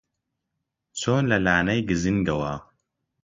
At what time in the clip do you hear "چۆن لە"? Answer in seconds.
0.99-1.37